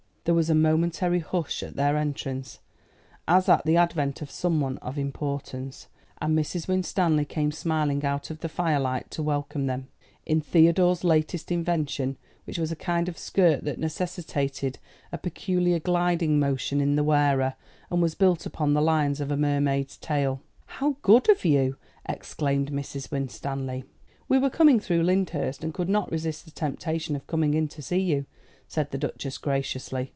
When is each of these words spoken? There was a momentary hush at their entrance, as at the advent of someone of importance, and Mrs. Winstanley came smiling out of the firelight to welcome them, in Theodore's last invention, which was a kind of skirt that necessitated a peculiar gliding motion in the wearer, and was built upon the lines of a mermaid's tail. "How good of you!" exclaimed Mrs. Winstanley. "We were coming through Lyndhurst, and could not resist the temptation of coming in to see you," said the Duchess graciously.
There 0.25 0.35
was 0.35 0.51
a 0.51 0.55
momentary 0.55 1.17
hush 1.17 1.63
at 1.63 1.75
their 1.75 1.97
entrance, 1.97 2.59
as 3.27 3.49
at 3.49 3.65
the 3.65 3.75
advent 3.75 4.21
of 4.21 4.29
someone 4.29 4.77
of 4.77 4.95
importance, 4.99 5.87
and 6.21 6.37
Mrs. 6.37 6.67
Winstanley 6.67 7.25
came 7.25 7.51
smiling 7.51 8.05
out 8.05 8.29
of 8.29 8.41
the 8.41 8.47
firelight 8.47 9.09
to 9.11 9.23
welcome 9.23 9.65
them, 9.65 9.87
in 10.23 10.39
Theodore's 10.39 11.03
last 11.03 11.51
invention, 11.51 12.17
which 12.43 12.59
was 12.59 12.71
a 12.71 12.75
kind 12.75 13.09
of 13.09 13.17
skirt 13.17 13.63
that 13.63 13.79
necessitated 13.79 14.77
a 15.11 15.17
peculiar 15.17 15.79
gliding 15.79 16.37
motion 16.39 16.79
in 16.81 16.95
the 16.97 17.03
wearer, 17.03 17.55
and 17.89 17.99
was 17.99 18.13
built 18.13 18.45
upon 18.45 18.75
the 18.75 18.81
lines 18.81 19.21
of 19.21 19.31
a 19.31 19.35
mermaid's 19.35 19.97
tail. 19.97 20.39
"How 20.67 20.97
good 21.01 21.29
of 21.31 21.43
you!" 21.45 21.77
exclaimed 22.07 22.71
Mrs. 22.71 23.09
Winstanley. 23.09 23.85
"We 24.29 24.37
were 24.37 24.51
coming 24.51 24.79
through 24.79 25.01
Lyndhurst, 25.01 25.63
and 25.63 25.73
could 25.73 25.89
not 25.89 26.11
resist 26.11 26.45
the 26.45 26.51
temptation 26.51 27.15
of 27.15 27.25
coming 27.25 27.55
in 27.55 27.67
to 27.69 27.81
see 27.81 27.99
you," 28.01 28.27
said 28.67 28.91
the 28.91 28.97
Duchess 28.99 29.37
graciously. 29.39 30.09